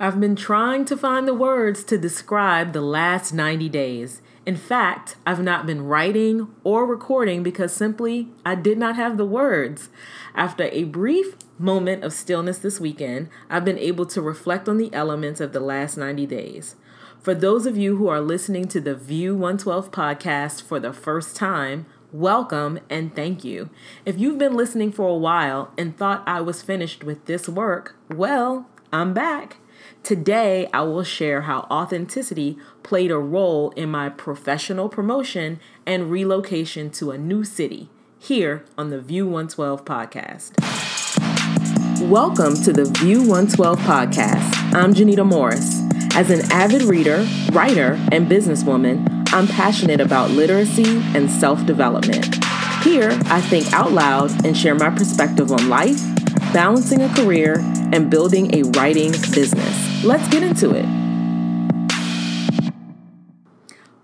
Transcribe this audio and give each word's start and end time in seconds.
I've 0.00 0.18
been 0.18 0.34
trying 0.34 0.84
to 0.86 0.96
find 0.96 1.28
the 1.28 1.34
words 1.34 1.84
to 1.84 1.96
describe 1.96 2.72
the 2.72 2.80
last 2.80 3.32
90 3.32 3.68
days. 3.68 4.22
In 4.44 4.56
fact, 4.56 5.14
I've 5.24 5.42
not 5.42 5.66
been 5.66 5.84
writing 5.84 6.48
or 6.64 6.84
recording 6.84 7.44
because 7.44 7.72
simply 7.72 8.28
I 8.44 8.56
did 8.56 8.76
not 8.76 8.96
have 8.96 9.16
the 9.16 9.24
words. 9.24 9.90
After 10.34 10.64
a 10.64 10.82
brief 10.82 11.36
moment 11.60 12.02
of 12.02 12.12
stillness 12.12 12.58
this 12.58 12.80
weekend, 12.80 13.28
I've 13.48 13.64
been 13.64 13.78
able 13.78 14.04
to 14.06 14.20
reflect 14.20 14.68
on 14.68 14.78
the 14.78 14.92
elements 14.92 15.40
of 15.40 15.52
the 15.52 15.60
last 15.60 15.96
90 15.96 16.26
days. 16.26 16.74
For 17.20 17.32
those 17.32 17.64
of 17.64 17.76
you 17.76 17.96
who 17.96 18.08
are 18.08 18.20
listening 18.20 18.66
to 18.68 18.80
the 18.80 18.96
View 18.96 19.34
112 19.34 19.92
podcast 19.92 20.62
for 20.64 20.80
the 20.80 20.92
first 20.92 21.36
time, 21.36 21.86
welcome 22.10 22.80
and 22.90 23.14
thank 23.14 23.44
you. 23.44 23.70
If 24.04 24.18
you've 24.18 24.38
been 24.38 24.56
listening 24.56 24.90
for 24.90 25.08
a 25.08 25.16
while 25.16 25.72
and 25.78 25.96
thought 25.96 26.24
I 26.26 26.40
was 26.40 26.62
finished 26.62 27.04
with 27.04 27.26
this 27.26 27.48
work, 27.48 27.94
well, 28.10 28.68
I'm 28.92 29.14
back. 29.14 29.58
Today, 30.02 30.68
I 30.72 30.82
will 30.82 31.02
share 31.02 31.42
how 31.42 31.66
authenticity 31.70 32.58
played 32.82 33.10
a 33.10 33.18
role 33.18 33.70
in 33.70 33.90
my 33.90 34.08
professional 34.08 34.88
promotion 34.88 35.60
and 35.86 36.10
relocation 36.10 36.90
to 36.90 37.10
a 37.10 37.18
new 37.18 37.44
city 37.44 37.88
here 38.18 38.64
on 38.78 38.90
the 38.90 39.00
View 39.00 39.24
112 39.26 39.84
podcast. 39.84 40.52
Welcome 42.08 42.54
to 42.62 42.72
the 42.72 42.84
View 42.98 43.20
112 43.20 43.78
podcast. 43.80 44.74
I'm 44.74 44.92
Jeanita 44.92 45.26
Morris. 45.26 45.80
As 46.14 46.30
an 46.30 46.40
avid 46.52 46.82
reader, 46.82 47.26
writer, 47.52 47.98
and 48.12 48.28
businesswoman, 48.28 49.26
I'm 49.32 49.46
passionate 49.46 50.00
about 50.00 50.30
literacy 50.30 51.02
and 51.14 51.30
self 51.30 51.64
development. 51.66 52.44
Here, 52.82 53.10
I 53.26 53.40
think 53.40 53.72
out 53.72 53.92
loud 53.92 54.44
and 54.44 54.56
share 54.56 54.74
my 54.74 54.90
perspective 54.90 55.50
on 55.50 55.68
life, 55.68 56.00
balancing 56.52 57.02
a 57.02 57.08
career, 57.14 57.56
and 57.94 58.10
building 58.10 58.52
a 58.52 58.64
writing 58.70 59.12
business. 59.32 60.04
Let's 60.04 60.26
get 60.28 60.42
into 60.42 60.74
it. 60.74 60.84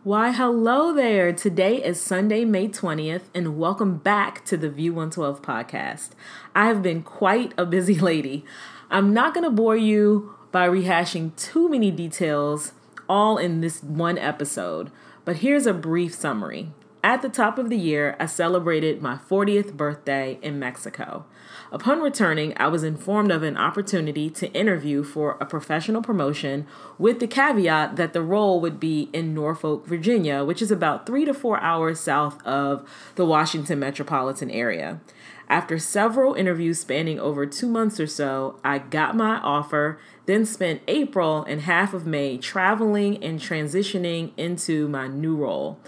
Why, 0.04 0.30
hello 0.30 0.94
there. 0.94 1.32
Today 1.32 1.82
is 1.82 2.00
Sunday, 2.00 2.44
May 2.44 2.68
20th, 2.68 3.22
and 3.34 3.58
welcome 3.58 3.96
back 3.96 4.44
to 4.44 4.56
the 4.56 4.70
View 4.70 4.92
112 4.92 5.42
podcast. 5.42 6.10
I 6.54 6.66
have 6.66 6.82
been 6.84 7.02
quite 7.02 7.52
a 7.58 7.66
busy 7.66 7.94
lady. 7.98 8.44
I'm 8.92 9.12
not 9.12 9.34
going 9.34 9.44
to 9.44 9.50
bore 9.50 9.76
you 9.76 10.36
by 10.52 10.68
rehashing 10.68 11.34
too 11.34 11.68
many 11.68 11.90
details 11.90 12.72
all 13.08 13.38
in 13.38 13.60
this 13.60 13.82
one 13.82 14.18
episode, 14.18 14.92
but 15.24 15.38
here's 15.38 15.66
a 15.66 15.74
brief 15.74 16.14
summary. 16.14 16.72
At 17.02 17.22
the 17.22 17.30
top 17.30 17.58
of 17.58 17.70
the 17.70 17.78
year, 17.78 18.14
I 18.20 18.26
celebrated 18.26 19.00
my 19.00 19.16
40th 19.16 19.72
birthday 19.72 20.38
in 20.42 20.58
Mexico. 20.58 21.24
Upon 21.72 22.02
returning, 22.02 22.52
I 22.58 22.68
was 22.68 22.84
informed 22.84 23.32
of 23.32 23.42
an 23.42 23.56
opportunity 23.56 24.28
to 24.28 24.52
interview 24.52 25.02
for 25.02 25.38
a 25.40 25.46
professional 25.46 26.02
promotion 26.02 26.66
with 26.98 27.18
the 27.18 27.26
caveat 27.26 27.96
that 27.96 28.12
the 28.12 28.20
role 28.20 28.60
would 28.60 28.78
be 28.78 29.08
in 29.14 29.32
Norfolk, 29.32 29.86
Virginia, 29.86 30.44
which 30.44 30.60
is 30.60 30.70
about 30.70 31.06
three 31.06 31.24
to 31.24 31.32
four 31.32 31.58
hours 31.62 31.98
south 32.00 32.44
of 32.44 32.86
the 33.14 33.24
Washington 33.24 33.78
metropolitan 33.78 34.50
area. 34.50 35.00
After 35.48 35.78
several 35.78 36.34
interviews 36.34 36.78
spanning 36.80 37.18
over 37.18 37.46
two 37.46 37.66
months 37.66 37.98
or 37.98 38.06
so, 38.06 38.60
I 38.62 38.78
got 38.78 39.16
my 39.16 39.36
offer, 39.38 39.98
then 40.26 40.44
spent 40.44 40.82
April 40.86 41.44
and 41.44 41.62
half 41.62 41.94
of 41.94 42.06
May 42.06 42.36
traveling 42.36 43.24
and 43.24 43.40
transitioning 43.40 44.32
into 44.36 44.86
my 44.86 45.08
new 45.08 45.34
role. 45.34 45.80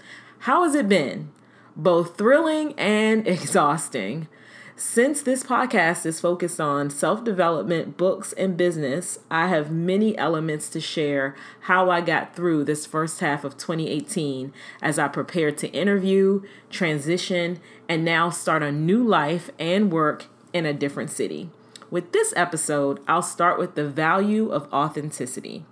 How 0.43 0.63
has 0.63 0.75
it 0.75 0.89
been? 0.89 1.31
Both 1.73 2.17
thrilling 2.17 2.73
and 2.73 3.25
exhausting. 3.29 4.27
Since 4.75 5.21
this 5.21 5.41
podcast 5.41 6.05
is 6.05 6.19
focused 6.19 6.59
on 6.59 6.89
self 6.89 7.23
development, 7.23 7.95
books, 7.95 8.33
and 8.33 8.57
business, 8.57 9.19
I 9.31 9.47
have 9.47 9.71
many 9.71 10.17
elements 10.17 10.67
to 10.71 10.81
share 10.81 11.33
how 11.61 11.89
I 11.89 12.01
got 12.01 12.35
through 12.35 12.65
this 12.65 12.85
first 12.85 13.21
half 13.21 13.45
of 13.45 13.55
2018 13.55 14.51
as 14.81 14.99
I 14.99 15.07
prepared 15.07 15.57
to 15.59 15.71
interview, 15.71 16.41
transition, 16.69 17.61
and 17.87 18.03
now 18.03 18.29
start 18.29 18.63
a 18.63 18.71
new 18.73 19.01
life 19.01 19.49
and 19.57 19.93
work 19.93 20.25
in 20.51 20.65
a 20.65 20.73
different 20.73 21.09
city. 21.09 21.51
With 21.89 22.11
this 22.11 22.33
episode, 22.35 22.99
I'll 23.07 23.21
start 23.21 23.57
with 23.57 23.75
the 23.75 23.87
value 23.87 24.49
of 24.49 24.67
authenticity. 24.73 25.63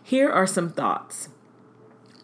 Here 0.00 0.30
are 0.30 0.46
some 0.46 0.70
thoughts. 0.70 1.30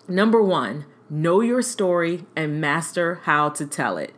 Number 0.07 0.41
one, 0.41 0.85
know 1.09 1.41
your 1.41 1.63
story 1.63 2.25
and 2.35 2.61
master 2.61 3.21
how 3.25 3.49
to 3.51 3.67
tell 3.67 3.97
it. 3.99 4.15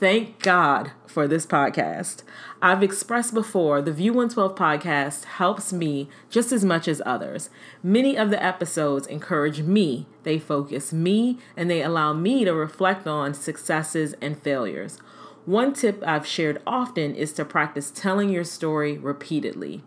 Thank 0.00 0.40
God 0.40 0.90
for 1.06 1.28
this 1.28 1.46
podcast. 1.46 2.24
I've 2.60 2.82
expressed 2.82 3.32
before 3.32 3.80
the 3.80 3.92
View 3.92 4.12
112 4.12 4.56
podcast 4.56 5.24
helps 5.24 5.72
me 5.72 6.08
just 6.28 6.50
as 6.50 6.64
much 6.64 6.88
as 6.88 7.00
others. 7.06 7.48
Many 7.82 8.16
of 8.16 8.30
the 8.30 8.42
episodes 8.42 9.06
encourage 9.06 9.62
me, 9.62 10.06
they 10.24 10.38
focus 10.38 10.92
me, 10.92 11.38
and 11.56 11.70
they 11.70 11.82
allow 11.82 12.12
me 12.12 12.44
to 12.44 12.52
reflect 12.52 13.06
on 13.06 13.34
successes 13.34 14.14
and 14.20 14.42
failures. 14.42 14.98
One 15.46 15.72
tip 15.72 16.02
I've 16.06 16.26
shared 16.26 16.60
often 16.66 17.14
is 17.14 17.32
to 17.34 17.44
practice 17.44 17.90
telling 17.90 18.30
your 18.30 18.44
story 18.44 18.98
repeatedly. 18.98 19.82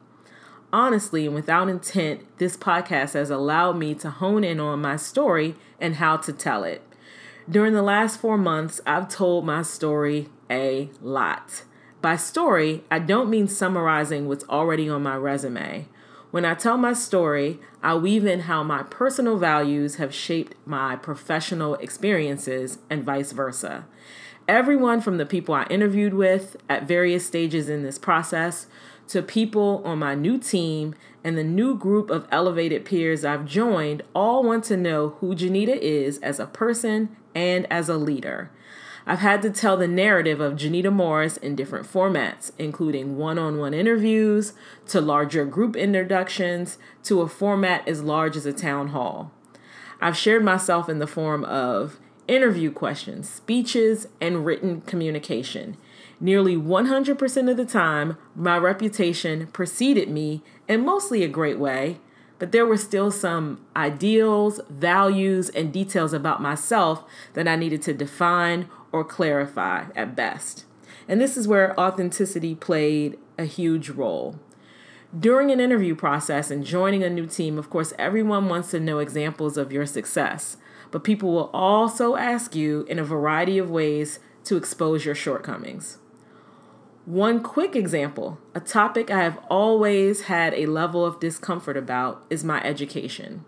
Honestly 0.74 1.26
and 1.26 1.34
without 1.34 1.70
intent, 1.70 2.26
this 2.40 2.58
podcast 2.58 3.14
has 3.14 3.30
allowed 3.30 3.78
me 3.78 3.96
to 3.96 4.10
hone 4.10 4.44
in 4.44 4.60
on 4.60 4.82
my 4.82 4.98
story 4.98 5.56
and 5.80 5.96
how 5.96 6.18
to 6.18 6.34
tell 6.34 6.64
it. 6.64 6.82
During 7.50 7.74
the 7.74 7.82
last 7.82 8.20
four 8.20 8.38
months, 8.38 8.82
I've 8.86 9.08
told 9.08 9.46
my 9.46 9.62
story 9.62 10.28
a 10.50 10.90
lot. 11.02 11.64
By 12.02 12.18
story, 12.18 12.84
I 12.92 13.00
don't 13.00 13.30
mean 13.30 13.48
summarizing 13.48 14.28
what's 14.28 14.48
already 14.50 14.90
on 14.90 15.04
my 15.04 15.16
resume. 15.16 15.88
When 16.32 16.44
I 16.44 16.56
tell 16.56 16.78
my 16.78 16.92
story, 16.92 17.60
I 17.82 17.96
weave 17.96 18.26
in 18.26 18.42
how 18.42 18.62
my 18.64 18.84
personal 18.84 19.38
values 19.38 19.96
have 19.96 20.14
shaped 20.14 20.56
my 20.66 20.98
professional 20.98 21.76
experiences 21.76 22.80
and 22.90 23.06
vice 23.06 23.32
versa. 23.32 23.86
Everyone 24.46 25.00
from 25.00 25.18
the 25.18 25.26
people 25.26 25.56
I 25.56 25.64
interviewed 25.70 26.14
with 26.14 26.58
at 26.68 26.88
various 26.88 27.26
stages 27.26 27.70
in 27.70 27.84
this 27.84 27.98
process 27.98 28.68
to 29.08 29.22
people 29.22 29.82
on 29.86 30.00
my 30.00 30.16
new 30.16 30.38
team 30.38 30.96
and 31.24 31.38
the 31.38 31.44
new 31.44 31.78
group 31.78 32.10
of 32.10 32.28
elevated 32.32 32.86
peers 32.86 33.26
I've 33.26 33.46
joined 33.46 34.04
all 34.14 34.44
want 34.44 34.64
to 34.66 34.78
know 34.78 35.10
who 35.20 35.36
Jeanita 35.36 35.78
is 35.78 36.18
as 36.20 36.40
a 36.40 36.46
person 36.46 37.16
and 37.34 37.68
as 37.72 37.90
a 37.90 37.98
leader. 37.98 38.52
I've 39.06 39.20
had 39.20 39.42
to 39.44 39.50
tell 39.50 39.78
the 39.78 39.88
narrative 39.88 40.42
of 40.42 40.56
Jeanita 40.56 40.92
Morris 40.92 41.38
in 41.38 41.56
different 41.56 41.88
formats, 41.88 42.52
including 42.60 43.16
one 43.16 43.40
on 43.40 43.58
one 43.58 43.74
interviews, 43.74 44.52
to 44.88 45.00
larger 45.00 45.46
group 45.46 45.78
introductions, 45.78 46.78
to 47.04 47.22
a 47.22 47.28
format 47.30 47.88
as 47.88 48.04
large 48.04 48.36
as 48.36 48.46
a 48.46 48.52
town 48.52 48.90
hall. 48.90 49.32
I've 50.02 50.18
shared 50.18 50.44
myself 50.44 50.90
in 50.90 51.00
the 51.00 51.08
form 51.08 51.46
of 51.46 52.00
interview 52.28 52.70
questions, 52.70 53.30
speeches, 53.30 54.08
and 54.20 54.46
written 54.46 54.82
communication. 54.82 55.78
Nearly 56.20 56.56
100% 56.56 57.52
of 57.52 57.58
the 57.58 57.66
time, 57.66 58.18
my 58.36 58.58
reputation 58.58 59.48
preceded 59.48 60.10
me 60.10 60.42
in 60.68 60.84
mostly 60.84 61.24
a 61.24 61.28
great 61.28 61.60
way, 61.60 62.00
but 62.40 62.52
there 62.52 62.66
were 62.66 62.78
still 62.78 63.12
some 63.12 63.64
ideals, 63.76 64.60
values, 64.70 65.50
and 65.50 65.72
details 65.72 66.14
about 66.14 66.42
myself 66.42 67.04
that 67.34 67.48
I 67.48 67.56
needed 67.56 67.84
to 67.84 67.94
define 67.94 68.68
or 68.92 69.04
clarify 69.04 69.86
at 69.96 70.16
best. 70.16 70.66
And 71.08 71.22
this 71.22 71.38
is 71.38 71.48
where 71.48 71.80
authenticity 71.80 72.56
played 72.56 73.18
a 73.38 73.46
huge 73.46 73.90
role. 73.90 74.40
During 75.18 75.52
an 75.52 75.60
interview 75.60 75.96
process 75.96 76.52
and 76.52 76.66
joining 76.66 77.04
a 77.04 77.10
new 77.10 77.28
team, 77.28 77.58
of 77.58 77.70
course, 77.70 77.94
everyone 77.98 78.50
wants 78.50 78.72
to 78.72 78.80
know 78.80 79.00
examples 79.00 79.56
of 79.56 79.72
your 79.72 79.86
success, 79.86 80.58
but 80.92 81.04
people 81.04 81.32
will 81.32 81.50
also 81.54 82.16
ask 82.16 82.56
you 82.56 82.86
in 82.90 83.00
a 83.00 83.04
variety 83.04 83.58
of 83.58 83.70
ways 83.70 84.20
to 84.46 84.58
expose 84.58 85.06
your 85.06 85.16
shortcomings. 85.16 86.00
One 87.08 87.42
quick 87.42 87.74
example, 87.74 88.38
a 88.54 88.60
topic 88.60 89.10
I 89.10 89.24
have 89.24 89.40
always 89.50 90.24
had 90.24 90.54
a 90.54 90.66
level 90.66 91.06
of 91.06 91.22
discomfort 91.22 91.78
about, 91.78 92.26
is 92.30 92.44
my 92.44 92.62
education. 92.64 93.46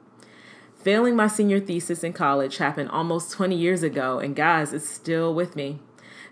Failing 0.81 1.17
my 1.17 1.27
senior 1.27 1.59
thesis 1.59 2.01
in 2.01 2.13
college 2.13 2.56
happened 2.56 2.89
almost 2.89 3.33
20 3.33 3.57
years 3.57 3.83
ago, 3.83 4.17
and 4.17 4.33
guys, 4.33 4.71
it's 4.71 4.88
still 4.88 5.35
with 5.35 5.57
me. 5.57 5.81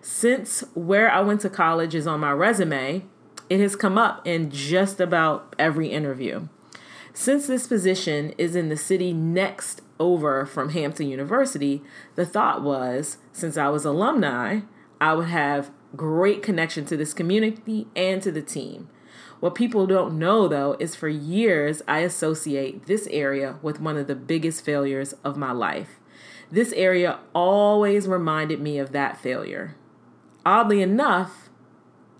Since 0.01 0.63
where 0.73 1.11
I 1.11 1.19
went 1.19 1.41
to 1.41 1.49
college 1.49 1.95
is 1.95 2.07
on 2.07 2.21
my 2.21 2.31
resume, 2.31 3.03
it 3.49 3.59
has 3.59 3.75
come 3.75 3.97
up 3.97 4.25
in 4.25 4.49
just 4.49 5.01
about 5.01 5.53
every 5.59 5.89
interview. 5.89 6.47
Since 7.13 7.45
this 7.47 7.67
position 7.67 8.33
is 8.37 8.55
in 8.55 8.69
the 8.69 8.77
city 8.77 9.11
next 9.11 9.81
over 9.99 10.45
from 10.45 10.69
Hampton 10.69 11.09
University, 11.09 11.83
the 12.15 12.25
thought 12.25 12.61
was 12.61 13.17
since 13.33 13.57
I 13.57 13.67
was 13.67 13.83
alumni, 13.83 14.61
I 15.01 15.13
would 15.13 15.27
have 15.27 15.71
great 15.95 16.43
connection 16.43 16.85
to 16.85 16.97
this 16.97 17.13
community 17.13 17.87
and 17.95 18.21
to 18.21 18.31
the 18.31 18.41
team. 18.41 18.89
What 19.39 19.55
people 19.55 19.85
don't 19.85 20.17
know 20.17 20.47
though 20.47 20.75
is 20.79 20.95
for 20.95 21.07
years 21.07 21.81
I 21.87 21.99
associate 21.99 22.85
this 22.85 23.07
area 23.07 23.57
with 23.61 23.79
one 23.79 23.97
of 23.97 24.07
the 24.07 24.15
biggest 24.15 24.65
failures 24.65 25.13
of 25.23 25.37
my 25.37 25.51
life. 25.51 25.99
This 26.51 26.71
area 26.73 27.19
always 27.35 28.07
reminded 28.07 28.59
me 28.59 28.79
of 28.79 28.91
that 28.93 29.17
failure. 29.17 29.75
Oddly 30.45 30.81
enough, 30.81 31.49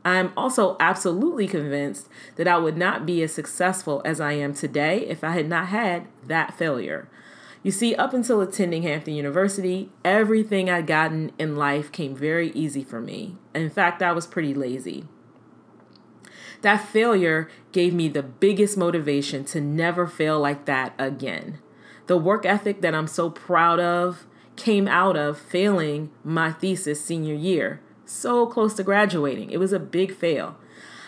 I'm 0.04 0.32
also 0.38 0.78
absolutely 0.80 1.48
convinced 1.48 2.08
that 2.36 2.48
I 2.48 2.58
would 2.58 2.78
not 2.78 3.06
be 3.06 3.22
as 3.24 3.34
successful 3.34 4.02
as 4.06 4.22
I 4.22 4.34
am 4.34 4.54
today 4.54 5.00
if 5.08 5.24
I 5.24 5.32
had 5.32 5.50
not 5.50 5.68
had 5.68 6.08
that 6.26 6.58
failure. 6.58 7.10
You 7.64 7.72
see, 7.72 7.96
up 7.96 8.14
until 8.14 8.42
attending 8.42 8.84
Hampton 8.84 9.16
University, 9.16 9.90
everything 10.06 10.70
I'd 10.70 10.88
gotten 10.88 11.32
in 11.38 11.56
life 11.56 11.92
came 11.92 12.16
very 12.16 12.52
easy 12.52 12.84
for 12.84 13.02
me. 13.02 13.38
In 13.54 13.70
fact, 13.70 14.02
I 14.02 14.12
was 14.12 14.28
pretty 14.28 14.54
lazy. 14.54 15.06
That 16.62 16.88
failure 16.88 17.50
gave 17.72 17.94
me 17.94 18.08
the 18.08 18.24
biggest 18.24 18.78
motivation 18.78 19.44
to 19.46 19.62
never 19.62 20.08
fail 20.08 20.40
like 20.40 20.66
that 20.66 20.94
again. 20.98 21.60
The 22.08 22.18
work 22.18 22.46
ethic 22.46 22.82
that 22.82 22.96
I'm 22.96 23.08
so 23.08 23.30
proud 23.30 23.80
of 23.80 24.26
came 24.56 24.88
out 24.88 25.16
of 25.18 25.38
failing 25.38 26.10
my 26.24 26.52
thesis 26.52 27.04
senior 27.04 27.36
year 27.36 27.82
so 28.06 28.46
close 28.46 28.74
to 28.76 28.84
graduating. 28.84 29.52
It 29.52 29.60
was 29.60 29.74
a 29.74 29.80
big 29.80 30.16
fail. 30.16 30.58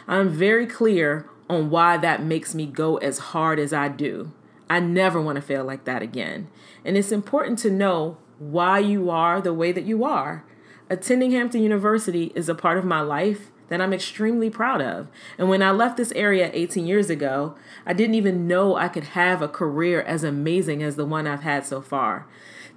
I'm 0.07 0.29
very 0.29 0.67
clear 0.67 1.29
on 1.49 1.69
why 1.69 1.97
that 1.97 2.21
makes 2.21 2.53
me 2.53 2.65
go 2.65 2.97
as 2.97 3.19
hard 3.19 3.59
as 3.59 3.73
I 3.73 3.87
do. 3.87 4.31
I 4.69 4.79
never 4.79 5.21
want 5.21 5.37
to 5.37 5.41
fail 5.41 5.63
like 5.63 5.85
that 5.85 6.01
again. 6.01 6.47
And 6.85 6.95
it's 6.95 7.11
important 7.11 7.59
to 7.59 7.71
know 7.71 8.17
why 8.37 8.79
you 8.79 9.09
are 9.09 9.41
the 9.41 9.53
way 9.53 9.71
that 9.71 9.85
you 9.85 10.03
are. 10.03 10.45
Attending 10.89 11.31
Hampton 11.31 11.61
University 11.61 12.31
is 12.35 12.49
a 12.49 12.55
part 12.55 12.77
of 12.77 12.85
my 12.85 13.01
life 13.01 13.51
that 13.69 13.81
I'm 13.81 13.93
extremely 13.93 14.49
proud 14.49 14.81
of. 14.81 15.07
And 15.37 15.47
when 15.47 15.61
I 15.61 15.71
left 15.71 15.97
this 15.97 16.11
area 16.13 16.49
18 16.53 16.85
years 16.85 17.09
ago, 17.09 17.55
I 17.85 17.93
didn't 17.93 18.15
even 18.15 18.47
know 18.47 18.75
I 18.75 18.87
could 18.87 19.03
have 19.05 19.41
a 19.41 19.47
career 19.47 20.01
as 20.01 20.23
amazing 20.23 20.83
as 20.83 20.95
the 20.95 21.05
one 21.05 21.27
I've 21.27 21.43
had 21.43 21.65
so 21.65 21.81
far. 21.81 22.27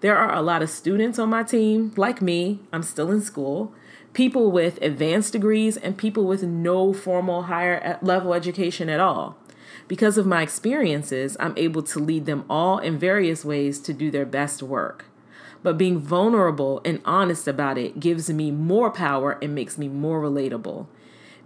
There 0.00 0.16
are 0.16 0.34
a 0.34 0.42
lot 0.42 0.62
of 0.62 0.70
students 0.70 1.18
on 1.18 1.30
my 1.30 1.42
team, 1.42 1.92
like 1.96 2.20
me, 2.20 2.60
I'm 2.72 2.82
still 2.82 3.10
in 3.10 3.20
school, 3.22 3.72
people 4.12 4.50
with 4.50 4.82
advanced 4.82 5.32
degrees, 5.32 5.76
and 5.76 5.96
people 5.96 6.26
with 6.26 6.42
no 6.42 6.92
formal 6.92 7.44
higher 7.44 7.80
eh, 7.82 7.96
level 8.02 8.34
education 8.34 8.88
at 8.88 9.00
all. 9.00 9.38
Because 9.92 10.16
of 10.16 10.24
my 10.24 10.40
experiences, 10.40 11.36
I'm 11.38 11.52
able 11.58 11.82
to 11.82 11.98
lead 11.98 12.24
them 12.24 12.46
all 12.48 12.78
in 12.78 12.98
various 12.98 13.44
ways 13.44 13.78
to 13.80 13.92
do 13.92 14.10
their 14.10 14.24
best 14.24 14.62
work. 14.62 15.04
But 15.62 15.76
being 15.76 15.98
vulnerable 15.98 16.80
and 16.82 17.02
honest 17.04 17.46
about 17.46 17.76
it 17.76 18.00
gives 18.00 18.30
me 18.30 18.50
more 18.50 18.90
power 18.90 19.38
and 19.42 19.54
makes 19.54 19.76
me 19.76 19.88
more 19.88 20.22
relatable. 20.22 20.86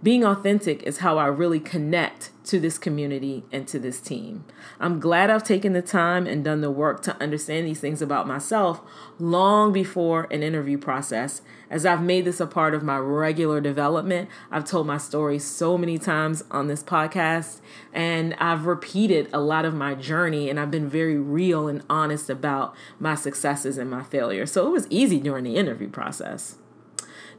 Being 0.03 0.23
authentic 0.23 0.83
is 0.83 0.99
how 0.99 1.17
I 1.17 1.25
really 1.25 1.59
connect 1.59 2.29
to 2.45 2.59
this 2.59 2.77
community 2.77 3.43
and 3.51 3.67
to 3.67 3.79
this 3.79 3.99
team. 3.99 4.45
I'm 4.79 4.99
glad 4.99 5.31
I've 5.31 5.43
taken 5.43 5.73
the 5.73 5.81
time 5.81 6.27
and 6.27 6.45
done 6.45 6.61
the 6.61 6.69
work 6.69 7.01
to 7.03 7.19
understand 7.21 7.65
these 7.65 7.79
things 7.79 7.99
about 7.99 8.27
myself 8.27 8.79
long 9.17 9.73
before 9.73 10.27
an 10.29 10.43
interview 10.43 10.77
process. 10.77 11.41
As 11.71 11.83
I've 11.83 12.03
made 12.03 12.25
this 12.25 12.39
a 12.39 12.45
part 12.45 12.75
of 12.75 12.83
my 12.83 12.97
regular 12.99 13.59
development, 13.59 14.29
I've 14.51 14.65
told 14.65 14.85
my 14.85 14.99
story 14.99 15.39
so 15.39 15.79
many 15.79 15.97
times 15.97 16.43
on 16.51 16.67
this 16.67 16.83
podcast, 16.83 17.59
and 17.91 18.35
I've 18.35 18.67
repeated 18.67 19.27
a 19.33 19.39
lot 19.39 19.65
of 19.65 19.73
my 19.73 19.95
journey, 19.95 20.47
and 20.47 20.59
I've 20.59 20.71
been 20.71 20.87
very 20.87 21.17
real 21.17 21.67
and 21.67 21.83
honest 21.89 22.29
about 22.29 22.75
my 22.99 23.15
successes 23.15 23.79
and 23.79 23.89
my 23.89 24.03
failures. 24.03 24.51
So 24.51 24.67
it 24.67 24.71
was 24.71 24.85
easy 24.91 25.19
during 25.19 25.43
the 25.43 25.55
interview 25.57 25.89
process. 25.89 26.57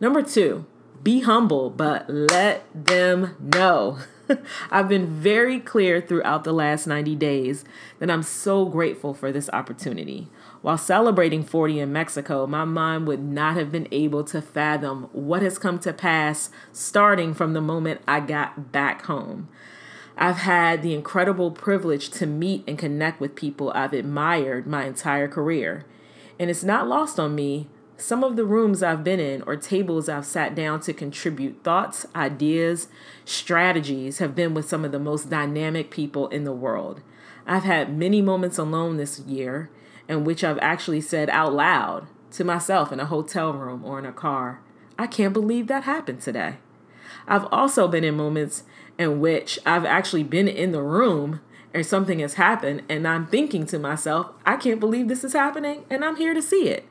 Number 0.01 0.23
two, 0.23 0.67
be 1.03 1.21
humble, 1.21 1.71
but 1.71 2.09
let 2.09 2.65
them 2.75 3.37
know. 3.41 3.99
I've 4.71 4.89
been 4.89 5.07
very 5.07 5.59
clear 5.61 6.01
throughout 6.01 6.45
the 6.45 6.53
last 6.53 6.87
90 6.87 7.17
days 7.17 7.65
that 7.99 8.11
I'm 8.11 8.23
so 8.23 8.67
grateful 8.67 9.15
for 9.15 9.33
this 9.33 9.49
opportunity. 9.53 10.29
While 10.61 10.79
celebrating 10.79 11.45
40 11.45 11.81
in 11.81 11.93
Mexico, 11.93 12.47
my 12.47 12.65
mind 12.65 13.07
would 13.07 13.23
not 13.23 13.57
have 13.57 13.71
been 13.71 13.89
able 13.93 14.25
to 14.25 14.43
fathom 14.43 15.09
what 15.13 15.43
has 15.43 15.59
come 15.59 15.79
to 15.81 15.93
pass 15.93 16.51
starting 16.73 17.33
from 17.33 17.53
the 17.53 17.61
moment 17.61 18.01
I 18.09 18.21
got 18.21 18.73
back 18.73 19.07
home. 19.07 19.49
I've 20.17 20.39
had 20.39 20.83
the 20.83 20.95
incredible 20.95 21.53
privilege 21.53 22.11
to 22.11 22.27
meet 22.27 22.65
and 22.67 22.77
connect 22.77 23.21
with 23.21 23.37
people 23.37 23.71
I've 23.71 23.93
admired 23.93 24.67
my 24.67 24.85
entire 24.85 25.29
career. 25.29 25.85
And 26.41 26.51
it's 26.51 26.65
not 26.65 26.89
lost 26.89 27.21
on 27.21 27.37
me 27.37 27.69
some 27.99 28.23
of 28.23 28.37
the 28.37 28.45
rooms 28.45 28.81
I've 28.81 29.03
been 29.03 29.19
in 29.19 29.43
or 29.43 29.57
tables 29.57 30.09
I've 30.09 30.25
sat 30.25 30.55
down 30.55 30.79
to 30.83 30.93
contribute 30.93 31.65
thoughts, 31.65 32.07
ideas, 32.15 32.87
strategies 33.25 34.19
have 34.19 34.37
been 34.37 34.55
with 34.55 34.69
some 34.69 34.85
of 34.85 34.93
the 34.93 35.01
most 35.01 35.29
dynamic 35.29 35.91
people 35.91 36.29
in 36.29 36.45
the 36.45 36.53
world. 36.53 37.01
I've 37.45 37.65
had 37.65 37.99
many 37.99 38.23
moments 38.23 38.57
alone 38.57 38.99
this 38.99 39.19
year 39.21 39.69
in 40.09 40.23
which 40.23 40.45
I've 40.45 40.61
actually 40.61 41.01
said 41.01 41.29
out 41.31 41.53
loud 41.53 42.07
to 42.33 42.45
myself 42.45 42.93
in 42.93 43.01
a 43.01 43.07
hotel 43.07 43.53
room 43.53 43.85
or 43.85 43.99
in 43.99 44.07
a 44.07 44.13
car, 44.13 44.61
I 44.97 45.09
can't 45.09 45.33
believe 45.33 45.67
that 45.67 45.83
happened 45.83 46.21
today. 46.21 46.59
I've 47.27 47.47
also 47.51 47.89
been 47.89 48.05
in 48.05 48.17
moments 48.17 48.63
in 48.97 49.21
which 49.21 49.59
I've 49.67 49.85
actually 49.85 50.25
been 50.25 50.47
in 50.47 50.71
the 50.71 50.83
room 50.83 51.41
and 51.75 51.85
something 51.85 52.21
has 52.21 52.35
happened 52.35 52.85
and 52.89 53.09
I'm 53.09 53.27
thinking 53.27 53.67
to 53.67 53.79
myself, 53.79 54.31
I 54.47 54.57
can't 54.57 54.81
believe 54.81 55.09
this 55.09 55.25
is 55.25 55.33
happening 55.33 55.85
and 55.91 56.05
I'm 56.05 56.17
here 56.17 56.33
to 56.33 56.43
see 56.43 56.69
it. 56.69 56.88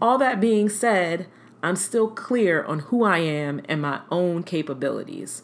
All 0.00 0.16
that 0.18 0.40
being 0.40 0.68
said, 0.68 1.26
I'm 1.62 1.76
still 1.76 2.08
clear 2.08 2.64
on 2.64 2.78
who 2.80 3.04
I 3.04 3.18
am 3.18 3.60
and 3.68 3.82
my 3.82 4.00
own 4.10 4.42
capabilities. 4.42 5.42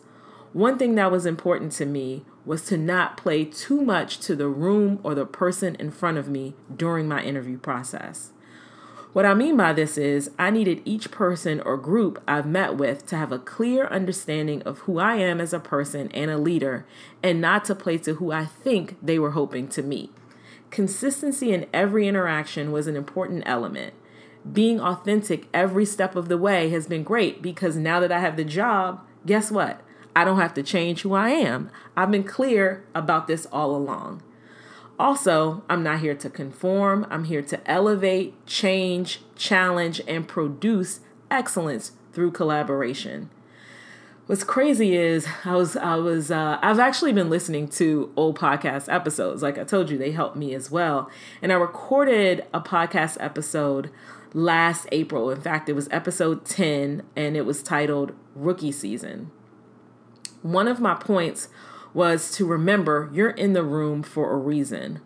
One 0.54 0.78
thing 0.78 0.94
that 0.94 1.12
was 1.12 1.26
important 1.26 1.72
to 1.72 1.84
me 1.84 2.24
was 2.46 2.64
to 2.66 2.78
not 2.78 3.18
play 3.18 3.44
too 3.44 3.82
much 3.82 4.18
to 4.20 4.34
the 4.34 4.48
room 4.48 4.98
or 5.02 5.14
the 5.14 5.26
person 5.26 5.74
in 5.74 5.90
front 5.90 6.16
of 6.16 6.28
me 6.28 6.54
during 6.74 7.06
my 7.06 7.22
interview 7.22 7.58
process. 7.58 8.30
What 9.12 9.26
I 9.26 9.34
mean 9.34 9.56
by 9.56 9.72
this 9.72 9.98
is, 9.98 10.30
I 10.38 10.50
needed 10.50 10.82
each 10.84 11.10
person 11.10 11.60
or 11.60 11.76
group 11.76 12.22
I've 12.26 12.46
met 12.46 12.76
with 12.76 13.06
to 13.06 13.16
have 13.16 13.32
a 13.32 13.38
clear 13.38 13.86
understanding 13.88 14.62
of 14.62 14.80
who 14.80 14.98
I 14.98 15.16
am 15.16 15.40
as 15.40 15.52
a 15.52 15.60
person 15.60 16.10
and 16.12 16.30
a 16.30 16.38
leader, 16.38 16.86
and 17.22 17.40
not 17.40 17.64
to 17.66 17.74
play 17.74 17.98
to 17.98 18.14
who 18.14 18.30
I 18.30 18.44
think 18.44 18.96
they 19.02 19.18
were 19.18 19.30
hoping 19.32 19.68
to 19.68 19.82
meet. 19.82 20.12
Consistency 20.70 21.52
in 21.52 21.66
every 21.72 22.06
interaction 22.06 22.72
was 22.72 22.86
an 22.86 22.96
important 22.96 23.42
element 23.46 23.94
being 24.52 24.80
authentic 24.80 25.48
every 25.52 25.84
step 25.84 26.16
of 26.16 26.28
the 26.28 26.38
way 26.38 26.70
has 26.70 26.86
been 26.86 27.02
great 27.02 27.42
because 27.42 27.76
now 27.76 28.00
that 28.00 28.12
I 28.12 28.20
have 28.20 28.36
the 28.36 28.44
job, 28.44 29.00
guess 29.24 29.50
what? 29.50 29.80
I 30.14 30.24
don't 30.24 30.40
have 30.40 30.54
to 30.54 30.62
change 30.62 31.02
who 31.02 31.14
I 31.14 31.30
am. 31.30 31.70
I've 31.96 32.10
been 32.10 32.24
clear 32.24 32.84
about 32.94 33.26
this 33.26 33.46
all 33.52 33.74
along. 33.74 34.22
Also, 34.98 35.62
I'm 35.68 35.82
not 35.82 36.00
here 36.00 36.14
to 36.14 36.30
conform, 36.30 37.06
I'm 37.10 37.24
here 37.24 37.42
to 37.42 37.70
elevate, 37.70 38.46
change, 38.46 39.20
challenge, 39.34 40.00
and 40.08 40.26
produce 40.26 41.00
excellence 41.30 41.92
through 42.12 42.30
collaboration. 42.30 43.28
What's 44.26 44.42
crazy 44.42 44.96
is 44.96 45.28
I 45.44 45.54
was 45.54 45.76
I 45.76 45.96
was 45.96 46.32
uh, 46.32 46.58
I've 46.60 46.80
actually 46.80 47.12
been 47.12 47.30
listening 47.30 47.68
to 47.68 48.12
old 48.16 48.36
podcast 48.36 48.92
episodes. 48.92 49.40
Like 49.40 49.56
I 49.56 49.62
told 49.62 49.88
you, 49.88 49.98
they 49.98 50.10
helped 50.10 50.34
me 50.34 50.52
as 50.52 50.68
well. 50.68 51.08
And 51.40 51.52
I 51.52 51.54
recorded 51.54 52.44
a 52.52 52.60
podcast 52.60 53.18
episode 53.20 53.90
last 54.36 54.86
April. 54.92 55.30
In 55.30 55.40
fact, 55.40 55.66
it 55.70 55.72
was 55.72 55.88
episode 55.90 56.44
10 56.44 57.02
and 57.16 57.36
it 57.38 57.46
was 57.46 57.62
titled 57.62 58.12
Rookie 58.34 58.70
Season. 58.70 59.30
One 60.42 60.68
of 60.68 60.78
my 60.78 60.94
points 60.94 61.48
was 61.94 62.30
to 62.32 62.44
remember 62.44 63.08
you're 63.14 63.30
in 63.30 63.54
the 63.54 63.62
room 63.62 64.02
for 64.02 64.30
a 64.32 64.36
reason. 64.36 65.00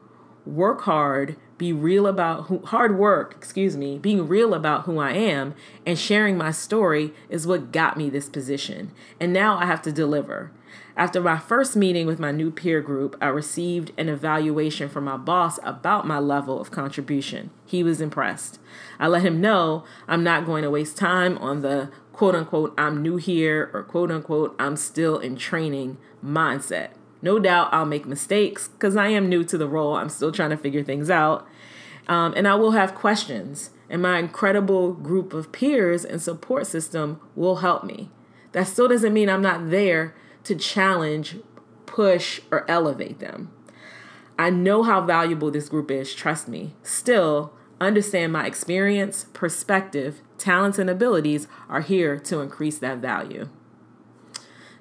Work 0.44 0.80
hard, 0.80 1.36
be 1.58 1.72
real 1.72 2.08
about 2.08 2.46
who, 2.46 2.58
hard 2.58 2.98
work, 2.98 3.34
excuse 3.36 3.76
me, 3.76 3.98
being 3.98 4.26
real 4.26 4.52
about 4.52 4.86
who 4.86 4.98
I 4.98 5.12
am 5.12 5.54
and 5.86 5.96
sharing 5.96 6.36
my 6.36 6.50
story 6.50 7.14
is 7.28 7.46
what 7.46 7.70
got 7.70 7.96
me 7.96 8.10
this 8.10 8.28
position. 8.28 8.90
And 9.20 9.32
now 9.32 9.56
I 9.56 9.66
have 9.66 9.80
to 9.82 9.92
deliver. 9.92 10.50
After 10.96 11.20
my 11.20 11.38
first 11.38 11.76
meeting 11.76 12.06
with 12.06 12.18
my 12.18 12.30
new 12.30 12.50
peer 12.50 12.80
group, 12.80 13.16
I 13.20 13.28
received 13.28 13.92
an 13.96 14.08
evaluation 14.08 14.88
from 14.88 15.04
my 15.04 15.16
boss 15.16 15.58
about 15.62 16.06
my 16.06 16.18
level 16.18 16.60
of 16.60 16.70
contribution. 16.70 17.50
He 17.64 17.82
was 17.82 18.00
impressed. 18.00 18.58
I 18.98 19.08
let 19.08 19.22
him 19.22 19.40
know 19.40 19.84
I'm 20.08 20.22
not 20.24 20.46
going 20.46 20.62
to 20.62 20.70
waste 20.70 20.96
time 20.96 21.38
on 21.38 21.62
the 21.62 21.90
quote 22.12 22.34
unquote, 22.34 22.74
I'm 22.76 23.00
new 23.00 23.16
here 23.16 23.70
or 23.72 23.82
quote 23.82 24.10
unquote, 24.10 24.54
I'm 24.58 24.76
still 24.76 25.18
in 25.18 25.36
training 25.36 25.96
mindset. 26.22 26.90
No 27.22 27.38
doubt 27.38 27.72
I'll 27.72 27.86
make 27.86 28.06
mistakes 28.06 28.68
because 28.68 28.96
I 28.96 29.08
am 29.08 29.28
new 29.28 29.44
to 29.44 29.56
the 29.56 29.68
role. 29.68 29.94
I'm 29.94 30.08
still 30.08 30.32
trying 30.32 30.50
to 30.50 30.56
figure 30.56 30.82
things 30.82 31.10
out. 31.10 31.46
Um, 32.08 32.34
and 32.36 32.48
I 32.48 32.54
will 32.56 32.72
have 32.72 32.94
questions, 32.94 33.70
and 33.88 34.02
my 34.02 34.18
incredible 34.18 34.92
group 34.92 35.32
of 35.32 35.52
peers 35.52 36.04
and 36.04 36.20
support 36.20 36.66
system 36.66 37.20
will 37.36 37.56
help 37.56 37.84
me. 37.84 38.10
That 38.52 38.66
still 38.66 38.88
doesn't 38.88 39.12
mean 39.12 39.28
I'm 39.28 39.42
not 39.42 39.70
there 39.70 40.14
to 40.44 40.54
challenge, 40.54 41.36
push, 41.86 42.40
or 42.50 42.68
elevate 42.70 43.18
them. 43.18 43.50
I 44.38 44.50
know 44.50 44.82
how 44.82 45.02
valuable 45.02 45.50
this 45.50 45.68
group 45.68 45.90
is, 45.90 46.14
trust 46.14 46.48
me. 46.48 46.74
Still, 46.82 47.52
understand 47.80 48.32
my 48.32 48.46
experience, 48.46 49.26
perspective, 49.32 50.22
talents, 50.38 50.78
and 50.78 50.88
abilities 50.88 51.46
are 51.68 51.82
here 51.82 52.18
to 52.20 52.40
increase 52.40 52.78
that 52.78 52.98
value. 52.98 53.48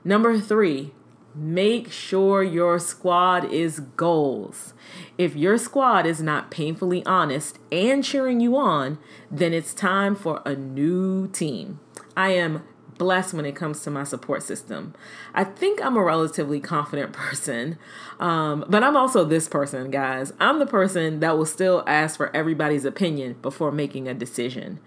Number 0.03 0.39
three, 0.39 0.93
make 1.35 1.91
sure 1.91 2.41
your 2.41 2.79
squad 2.79 3.51
is 3.51 3.81
goals. 3.81 4.73
If 5.17 5.35
your 5.35 5.57
squad 5.57 6.05
is 6.05 6.21
not 6.21 6.51
painfully 6.51 7.05
honest 7.05 7.59
and 7.71 8.03
cheering 8.03 8.39
you 8.39 8.55
on, 8.55 8.97
then 9.29 9.53
it's 9.53 9.73
time 9.73 10.15
for 10.15 10.41
a 10.45 10.55
new 10.55 11.27
team. 11.27 11.79
I 12.15 12.29
am 12.29 12.63
blessed 12.99 13.33
when 13.33 13.45
it 13.45 13.55
comes 13.55 13.81
to 13.81 13.89
my 13.89 14.03
support 14.03 14.43
system. 14.43 14.93
I 15.33 15.43
think 15.43 15.83
I'm 15.83 15.97
a 15.97 16.03
relatively 16.03 16.59
confident 16.59 17.13
person, 17.13 17.79
um, 18.19 18.63
but 18.69 18.83
I'm 18.83 18.95
also 18.95 19.25
this 19.25 19.47
person, 19.47 19.89
guys. 19.89 20.31
I'm 20.39 20.59
the 20.59 20.67
person 20.67 21.19
that 21.21 21.35
will 21.35 21.47
still 21.47 21.83
ask 21.87 22.17
for 22.17 22.35
everybody's 22.35 22.85
opinion 22.85 23.37
before 23.41 23.71
making 23.71 24.07
a 24.07 24.13
decision. 24.13 24.79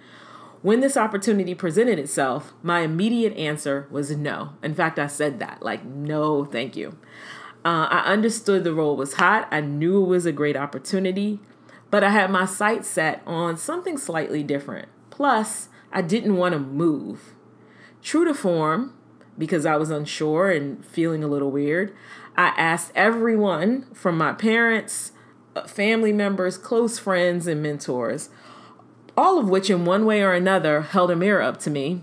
When 0.61 0.79
this 0.79 0.97
opportunity 0.97 1.57
presented 1.57 1.99
itself, 1.99 2.53
my 2.63 2.81
immediate 2.81 3.37
answer 3.37 3.89
was 3.91 4.13
no. 4.13 4.51
In 4.63 4.77
fact, 4.77 4.97
I 4.97 5.09
said 5.09 5.41
that, 5.41 5.61
like, 5.61 5.85
no, 5.85 6.45
thank 6.45 6.77
you. 6.77 6.97
Uh, 7.65 7.89
I 7.91 8.13
understood 8.13 8.63
the 8.63 8.73
role 8.73 8.97
was 8.97 9.15
hot. 9.15 9.49
I 9.51 9.61
knew 9.61 10.05
it 10.05 10.09
was 10.09 10.25
a 10.25 10.31
great 10.33 10.57
opportunity, 10.57 11.41
but 11.91 12.05
I 12.05 12.11
had 12.11 12.31
my 12.31 12.45
sights 12.45 12.87
set 12.87 13.23
on 13.27 13.57
something 13.57 13.99
slightly 13.99 14.45
different. 14.45 14.89
Plus, 15.11 15.69
I 15.93 16.01
didn't 16.03 16.37
want 16.37 16.53
to 16.53 16.61
move. 16.61 17.35
True 18.03 18.25
to 18.25 18.35
form, 18.35 18.95
because 19.39 19.65
I 19.65 19.77
was 19.77 19.91
unsure 19.91 20.51
and 20.51 20.85
feeling 20.85 21.23
a 21.23 21.29
little 21.29 21.51
weird, 21.51 21.95
I 22.37 22.49
asked 22.57 22.93
everyone 22.95 23.87
from 23.95 24.19
my 24.19 24.33
parents, 24.33 25.13
uh, 25.55 25.67
family 25.67 26.13
members, 26.13 26.59
close 26.59 26.99
friends, 26.99 27.47
and 27.47 27.63
mentors 27.63 28.29
all 29.17 29.39
of 29.39 29.49
which 29.49 29.71
in 29.71 29.85
one 29.85 30.05
way 30.05 30.23
or 30.23 30.33
another 30.33 30.83
held 30.83 31.11
a 31.11 31.17
mirror 31.17 31.43
up 31.43 31.59
to 31.61 31.71
me 31.71 32.03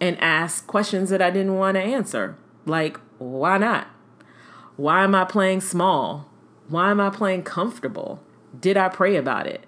and 0.00 0.18
asked 0.20 0.66
questions 0.66 1.10
that 1.10 1.22
I 1.22 1.30
didn't 1.30 1.56
want 1.56 1.76
to 1.76 1.80
answer. 1.80 2.36
Like, 2.64 2.98
why 3.18 3.58
not? 3.58 3.88
Why 4.76 5.04
am 5.04 5.14
I 5.14 5.24
playing 5.24 5.60
small? 5.60 6.28
Why 6.68 6.90
am 6.90 7.00
I 7.00 7.10
playing 7.10 7.42
comfortable? 7.42 8.22
Did 8.58 8.76
I 8.76 8.88
pray 8.88 9.16
about 9.16 9.46
it? 9.46 9.64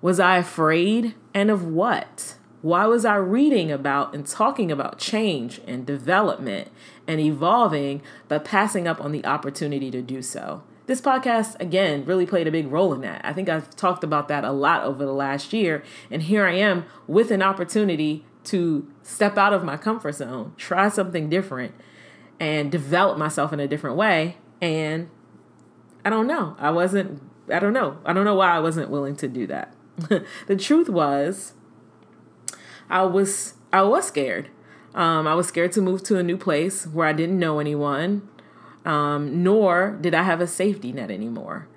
Was 0.00 0.20
I 0.20 0.36
afraid? 0.36 1.14
And 1.34 1.50
of 1.50 1.64
what? 1.64 2.36
Why 2.62 2.86
was 2.86 3.04
I 3.04 3.16
reading 3.16 3.70
about 3.70 4.14
and 4.14 4.26
talking 4.26 4.70
about 4.70 4.98
change 4.98 5.60
and 5.66 5.86
development 5.86 6.70
and 7.06 7.20
evolving, 7.20 8.02
but 8.28 8.44
passing 8.44 8.86
up 8.86 9.00
on 9.00 9.12
the 9.12 9.24
opportunity 9.24 9.90
to 9.90 10.02
do 10.02 10.22
so? 10.22 10.62
this 10.90 11.00
podcast, 11.00 11.54
again, 11.60 12.04
really 12.04 12.26
played 12.26 12.48
a 12.48 12.50
big 12.50 12.66
role 12.66 12.92
in 12.92 13.00
that. 13.02 13.20
I 13.22 13.32
think 13.32 13.48
I've 13.48 13.70
talked 13.76 14.02
about 14.02 14.26
that 14.26 14.42
a 14.42 14.50
lot 14.50 14.82
over 14.82 15.06
the 15.06 15.12
last 15.12 15.52
year. 15.52 15.84
And 16.10 16.20
here 16.20 16.44
I 16.44 16.54
am 16.54 16.84
with 17.06 17.30
an 17.30 17.42
opportunity 17.42 18.26
to 18.44 18.90
step 19.04 19.38
out 19.38 19.52
of 19.52 19.62
my 19.62 19.76
comfort 19.76 20.16
zone, 20.16 20.52
try 20.56 20.88
something 20.88 21.28
different, 21.28 21.76
and 22.40 22.72
develop 22.72 23.18
myself 23.18 23.52
in 23.52 23.60
a 23.60 23.68
different 23.68 23.96
way. 23.96 24.38
And 24.60 25.08
I 26.04 26.10
don't 26.10 26.26
know. 26.26 26.56
I 26.58 26.72
wasn't, 26.72 27.22
I 27.48 27.60
don't 27.60 27.72
know. 27.72 27.98
I 28.04 28.12
don't 28.12 28.24
know 28.24 28.34
why 28.34 28.50
I 28.50 28.58
wasn't 28.58 28.90
willing 28.90 29.14
to 29.16 29.28
do 29.28 29.46
that. 29.46 29.72
the 30.48 30.56
truth 30.56 30.88
was, 30.88 31.52
I 32.90 33.02
was, 33.02 33.54
I 33.72 33.82
was 33.82 34.06
scared. 34.06 34.48
Um, 34.94 35.26
I 35.26 35.34
was 35.34 35.46
scared 35.46 35.72
to 35.72 35.80
move 35.80 36.02
to 36.04 36.18
a 36.18 36.22
new 36.22 36.36
place 36.36 36.86
where 36.86 37.06
I 37.06 37.12
didn't 37.12 37.38
know 37.38 37.60
anyone 37.60 38.28
um, 38.84 39.42
nor 39.42 39.96
did 40.00 40.14
I 40.14 40.22
have 40.22 40.40
a 40.40 40.46
safety 40.46 40.92
net 40.92 41.10
anymore. 41.10 41.68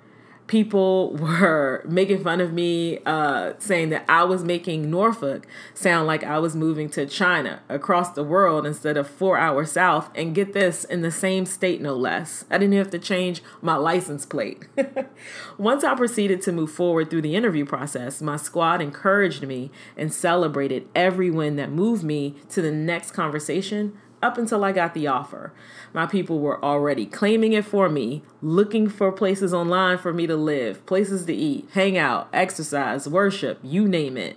People 0.54 1.10
were 1.16 1.82
making 1.84 2.22
fun 2.22 2.40
of 2.40 2.52
me, 2.52 3.00
uh, 3.04 3.54
saying 3.58 3.88
that 3.88 4.04
I 4.08 4.22
was 4.22 4.44
making 4.44 4.88
Norfolk 4.88 5.48
sound 5.74 6.06
like 6.06 6.22
I 6.22 6.38
was 6.38 6.54
moving 6.54 6.88
to 6.90 7.06
China 7.06 7.60
across 7.68 8.12
the 8.12 8.22
world 8.22 8.64
instead 8.64 8.96
of 8.96 9.10
four 9.10 9.36
hours 9.36 9.72
south. 9.72 10.10
And 10.14 10.32
get 10.32 10.52
this, 10.52 10.84
in 10.84 11.02
the 11.02 11.10
same 11.10 11.44
state, 11.44 11.80
no 11.80 11.96
less. 11.96 12.44
I 12.52 12.58
didn't 12.58 12.78
have 12.78 12.90
to 12.90 13.00
change 13.00 13.42
my 13.62 13.74
license 13.74 14.24
plate. 14.24 14.64
Once 15.58 15.82
I 15.82 15.96
proceeded 15.96 16.40
to 16.42 16.52
move 16.52 16.70
forward 16.70 17.10
through 17.10 17.22
the 17.22 17.34
interview 17.34 17.64
process, 17.64 18.22
my 18.22 18.36
squad 18.36 18.80
encouraged 18.80 19.42
me 19.42 19.72
and 19.96 20.14
celebrated 20.14 20.86
every 20.94 21.32
win 21.32 21.56
that 21.56 21.72
moved 21.72 22.04
me 22.04 22.36
to 22.50 22.62
the 22.62 22.70
next 22.70 23.10
conversation 23.10 23.98
up 24.24 24.38
until 24.38 24.64
I 24.64 24.72
got 24.72 24.94
the 24.94 25.06
offer. 25.06 25.52
My 25.92 26.06
people 26.06 26.40
were 26.40 26.62
already 26.64 27.06
claiming 27.06 27.52
it 27.52 27.64
for 27.64 27.88
me, 27.88 28.22
looking 28.40 28.88
for 28.88 29.12
places 29.12 29.52
online 29.52 29.98
for 29.98 30.12
me 30.12 30.26
to 30.26 30.34
live, 30.34 30.84
places 30.86 31.26
to 31.26 31.34
eat, 31.34 31.68
hang 31.74 31.98
out, 31.98 32.28
exercise, 32.32 33.08
worship, 33.08 33.60
you 33.62 33.86
name 33.86 34.16
it. 34.16 34.36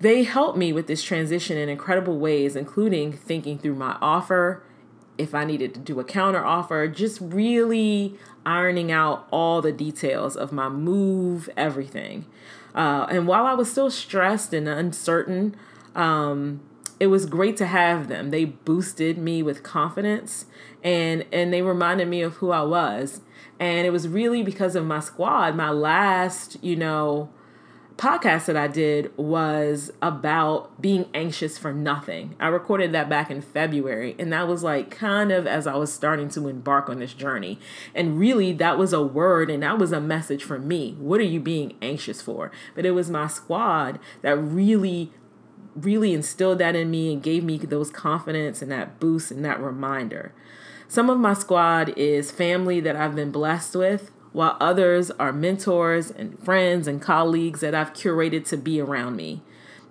They 0.00 0.24
helped 0.24 0.58
me 0.58 0.72
with 0.72 0.86
this 0.86 1.02
transition 1.02 1.56
in 1.56 1.68
incredible 1.68 2.18
ways, 2.18 2.56
including 2.56 3.12
thinking 3.12 3.58
through 3.58 3.76
my 3.76 3.96
offer, 4.00 4.62
if 5.18 5.34
I 5.34 5.44
needed 5.44 5.74
to 5.74 5.80
do 5.80 6.00
a 6.00 6.04
counter 6.04 6.44
offer, 6.44 6.88
just 6.88 7.20
really 7.20 8.16
ironing 8.44 8.90
out 8.90 9.28
all 9.30 9.60
the 9.60 9.72
details 9.72 10.34
of 10.34 10.50
my 10.50 10.68
move, 10.68 11.48
everything. 11.56 12.24
Uh, 12.74 13.06
and 13.10 13.26
while 13.26 13.46
I 13.46 13.52
was 13.52 13.70
still 13.70 13.90
stressed 13.90 14.54
and 14.54 14.66
uncertain, 14.66 15.54
um, 15.94 16.60
it 17.00 17.06
was 17.06 17.24
great 17.24 17.56
to 17.56 17.66
have 17.66 18.08
them. 18.08 18.30
They 18.30 18.44
boosted 18.44 19.16
me 19.18 19.42
with 19.42 19.62
confidence 19.62 20.44
and 20.84 21.24
and 21.32 21.52
they 21.52 21.62
reminded 21.62 22.06
me 22.06 22.20
of 22.20 22.34
who 22.34 22.50
I 22.50 22.62
was. 22.62 23.22
And 23.58 23.86
it 23.86 23.90
was 23.90 24.06
really 24.06 24.42
because 24.42 24.76
of 24.76 24.86
my 24.86 25.00
squad. 25.00 25.56
My 25.56 25.70
last, 25.70 26.62
you 26.62 26.76
know, 26.76 27.30
podcast 27.96 28.46
that 28.46 28.56
I 28.56 28.66
did 28.66 29.16
was 29.18 29.92
about 30.00 30.80
being 30.80 31.04
anxious 31.12 31.58
for 31.58 31.70
nothing. 31.70 32.34
I 32.40 32.48
recorded 32.48 32.92
that 32.92 33.10
back 33.10 33.30
in 33.30 33.42
February, 33.42 34.16
and 34.18 34.32
that 34.32 34.48
was 34.48 34.62
like 34.62 34.90
kind 34.90 35.30
of 35.30 35.46
as 35.46 35.66
I 35.66 35.74
was 35.74 35.92
starting 35.92 36.30
to 36.30 36.48
embark 36.48 36.88
on 36.88 36.98
this 36.98 37.12
journey. 37.12 37.58
And 37.94 38.18
really, 38.18 38.54
that 38.54 38.78
was 38.78 38.94
a 38.94 39.02
word 39.02 39.50
and 39.50 39.62
that 39.62 39.78
was 39.78 39.92
a 39.92 40.00
message 40.00 40.42
for 40.42 40.58
me. 40.58 40.96
What 40.98 41.20
are 41.20 41.24
you 41.24 41.40
being 41.40 41.76
anxious 41.82 42.22
for? 42.22 42.50
But 42.74 42.86
it 42.86 42.92
was 42.92 43.10
my 43.10 43.26
squad 43.26 43.98
that 44.22 44.36
really 44.36 45.12
really 45.74 46.12
instilled 46.12 46.58
that 46.58 46.76
in 46.76 46.90
me 46.90 47.12
and 47.12 47.22
gave 47.22 47.44
me 47.44 47.58
those 47.58 47.90
confidence 47.90 48.62
and 48.62 48.70
that 48.70 49.00
boost 49.00 49.30
and 49.30 49.44
that 49.44 49.60
reminder. 49.60 50.32
Some 50.88 51.08
of 51.08 51.18
my 51.18 51.34
squad 51.34 51.90
is 51.96 52.30
family 52.30 52.80
that 52.80 52.96
I've 52.96 53.14
been 53.14 53.30
blessed 53.30 53.76
with, 53.76 54.10
while 54.32 54.56
others 54.60 55.10
are 55.12 55.32
mentors 55.32 56.10
and 56.10 56.38
friends 56.42 56.86
and 56.86 57.00
colleagues 57.00 57.60
that 57.60 57.74
I've 57.74 57.92
curated 57.92 58.44
to 58.48 58.56
be 58.56 58.80
around 58.80 59.16
me. 59.16 59.42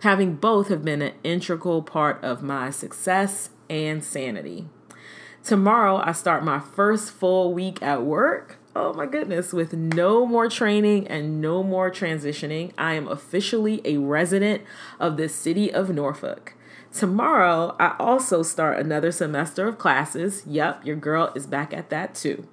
Having 0.01 0.35
both 0.35 0.69
have 0.69 0.83
been 0.83 1.01
an 1.01 1.13
integral 1.23 1.81
part 1.81 2.23
of 2.23 2.41
my 2.41 2.69
success 2.69 3.49
and 3.69 4.03
sanity. 4.03 4.67
Tomorrow, 5.43 6.01
I 6.05 6.11
start 6.13 6.43
my 6.43 6.59
first 6.59 7.11
full 7.11 7.53
week 7.53 7.81
at 7.81 8.03
work 8.03 8.58
Oh 8.75 8.93
my 8.93 9.07
goodness, 9.07 9.51
with 9.51 9.73
no 9.73 10.27
more 10.27 10.47
training 10.47 11.07
and 11.07 11.41
no 11.41 11.63
more 11.63 11.89
transitioning, 11.89 12.71
I 12.77 12.93
am 12.93 13.07
officially 13.07 13.81
a 13.83 13.97
resident 13.97 14.61
of 14.99 15.17
the 15.17 15.27
city 15.27 15.73
of 15.73 15.89
Norfolk. 15.89 16.53
Tomorrow, 16.93 17.75
I 17.79 17.95
also 17.99 18.43
start 18.43 18.79
another 18.79 19.11
semester 19.11 19.67
of 19.67 19.79
classes. 19.79 20.43
Yep, 20.45 20.85
your 20.85 20.95
girl 20.95 21.31
is 21.35 21.47
back 21.47 21.73
at 21.73 21.89
that 21.89 22.13
too. 22.13 22.47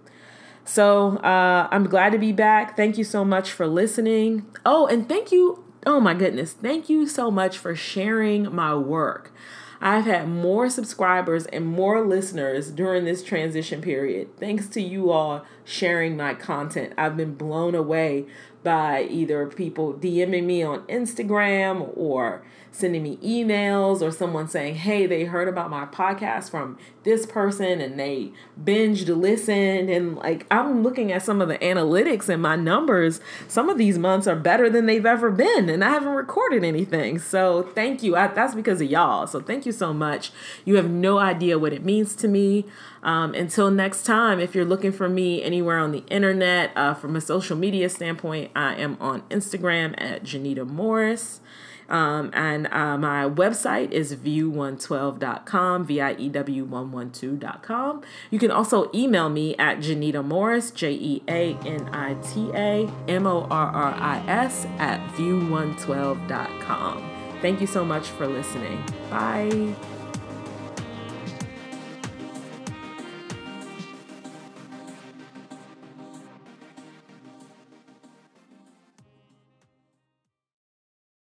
So 0.64 1.18
uh, 1.18 1.68
I'm 1.70 1.84
glad 1.84 2.12
to 2.12 2.18
be 2.18 2.32
back. 2.32 2.76
Thank 2.76 2.98
you 2.98 3.04
so 3.04 3.24
much 3.24 3.52
for 3.52 3.66
listening. 3.66 4.46
Oh, 4.64 4.86
and 4.86 5.08
thank 5.08 5.30
you. 5.30 5.64
Oh 5.86 6.00
my 6.00 6.14
goodness. 6.14 6.52
Thank 6.54 6.88
you 6.88 7.06
so 7.06 7.30
much 7.30 7.58
for 7.58 7.74
sharing 7.76 8.52
my 8.54 8.74
work. 8.74 9.32
I've 9.80 10.04
had 10.04 10.28
more 10.28 10.70
subscribers 10.70 11.46
and 11.46 11.66
more 11.66 12.04
listeners 12.06 12.70
during 12.70 13.04
this 13.04 13.22
transition 13.22 13.80
period. 13.80 14.36
Thanks 14.38 14.68
to 14.68 14.80
you 14.80 15.10
all 15.10 15.44
sharing 15.64 16.16
my 16.16 16.34
content. 16.34 16.94
I've 16.96 17.16
been 17.16 17.34
blown 17.34 17.74
away 17.74 18.26
by 18.62 19.02
either 19.04 19.46
people 19.46 19.94
DMing 19.94 20.44
me 20.44 20.62
on 20.62 20.80
Instagram 20.86 21.96
or 21.96 22.42
sending 22.76 23.02
me 23.02 23.16
emails 23.18 24.02
or 24.02 24.12
someone 24.12 24.48
saying, 24.48 24.74
hey, 24.76 25.06
they 25.06 25.24
heard 25.24 25.48
about 25.48 25.70
my 25.70 25.86
podcast 25.86 26.50
from 26.50 26.78
this 27.04 27.24
person 27.24 27.80
and 27.80 27.98
they 27.98 28.32
binged 28.62 29.08
listened. 29.08 29.88
And 29.88 30.16
like, 30.16 30.46
I'm 30.50 30.82
looking 30.82 31.10
at 31.10 31.22
some 31.22 31.40
of 31.40 31.48
the 31.48 31.58
analytics 31.58 32.28
and 32.28 32.42
my 32.42 32.56
numbers. 32.56 33.20
Some 33.48 33.68
of 33.68 33.78
these 33.78 33.98
months 33.98 34.26
are 34.26 34.36
better 34.36 34.68
than 34.68 34.86
they've 34.86 35.06
ever 35.06 35.30
been. 35.30 35.70
And 35.70 35.82
I 35.82 35.90
haven't 35.90 36.10
recorded 36.10 36.64
anything. 36.64 37.18
So 37.18 37.62
thank 37.62 38.02
you. 38.02 38.16
I, 38.16 38.26
that's 38.28 38.54
because 38.54 38.80
of 38.80 38.90
y'all. 38.90 39.26
So 39.26 39.40
thank 39.40 39.64
you 39.66 39.72
so 39.72 39.94
much. 39.94 40.30
You 40.64 40.76
have 40.76 40.90
no 40.90 41.18
idea 41.18 41.58
what 41.58 41.72
it 41.72 41.84
means 41.84 42.14
to 42.16 42.28
me. 42.28 42.66
Um, 43.02 43.34
until 43.34 43.70
next 43.70 44.04
time, 44.04 44.40
if 44.40 44.54
you're 44.54 44.64
looking 44.64 44.90
for 44.92 45.08
me 45.08 45.42
anywhere 45.42 45.78
on 45.78 45.92
the 45.92 46.04
internet, 46.08 46.72
uh, 46.76 46.92
from 46.92 47.14
a 47.14 47.20
social 47.20 47.56
media 47.56 47.88
standpoint, 47.88 48.50
I 48.56 48.74
am 48.74 48.96
on 49.00 49.22
Instagram 49.30 49.94
at 49.96 50.24
Jeanita 50.24 50.66
Morris. 50.66 51.40
Um, 51.88 52.30
and 52.32 52.66
uh, 52.72 52.96
my 52.98 53.24
website 53.28 53.92
is 53.92 54.14
view112.com, 54.14 55.86
V 55.86 56.00
I 56.00 56.12
E 56.14 56.28
W 56.28 56.66
112.com. 56.66 58.02
You 58.30 58.38
can 58.38 58.50
also 58.50 58.90
email 58.94 59.28
me 59.28 59.56
at 59.56 59.78
Jeanita 59.78 60.24
Morris, 60.24 60.70
J 60.70 60.92
E 60.92 61.22
A 61.28 61.54
N 61.64 61.88
I 61.92 62.14
T 62.14 62.50
A 62.54 62.90
M 63.08 63.26
O 63.26 63.46
R 63.50 63.68
R 63.68 63.94
I 63.94 64.24
S, 64.26 64.66
at 64.78 65.00
view112.com. 65.12 67.10
Thank 67.42 67.60
you 67.60 67.66
so 67.66 67.84
much 67.84 68.08
for 68.08 68.26
listening. 68.26 68.82
Bye. 69.10 69.74